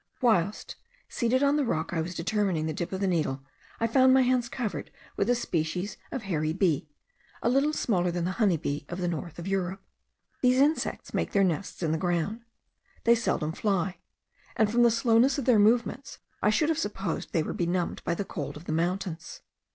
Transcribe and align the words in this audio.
Whilst, 0.19 0.77
seated 1.09 1.43
on 1.43 1.57
the 1.57 1.63
rock, 1.63 1.93
I 1.93 2.01
was 2.01 2.15
determining 2.15 2.65
the 2.65 2.73
dip 2.73 2.91
of 2.91 3.01
the 3.01 3.07
needle, 3.07 3.43
I 3.79 3.85
found 3.85 4.15
my 4.15 4.23
hands 4.23 4.49
covered 4.49 4.89
with 5.15 5.29
a 5.29 5.35
species 5.35 5.95
of 6.11 6.23
hairy 6.23 6.53
bee, 6.53 6.89
a 7.43 7.49
little 7.49 7.71
smaller 7.71 8.09
than 8.09 8.25
the 8.25 8.31
honey 8.41 8.57
bee 8.57 8.83
of 8.89 8.97
the 8.99 9.07
north 9.07 9.37
of 9.37 9.47
Europe. 9.47 9.83
These 10.41 10.57
insects 10.57 11.13
make 11.13 11.33
their 11.33 11.43
nests 11.43 11.83
in 11.83 11.91
the 11.91 11.99
ground. 11.99 12.41
They 13.03 13.13
seldom 13.13 13.51
fly; 13.51 13.99
and, 14.55 14.71
from 14.71 14.81
the 14.81 14.89
slowness 14.89 15.37
of 15.37 15.45
their 15.45 15.59
movements, 15.59 16.17
I 16.41 16.49
should 16.49 16.69
have 16.69 16.79
supposed 16.79 17.31
they 17.31 17.43
were 17.43 17.53
benumbed 17.53 18.03
by 18.03 18.15
the 18.15 18.25
cold 18.25 18.57
of 18.57 18.65
the 18.65 18.71
mountains. 18.71 19.41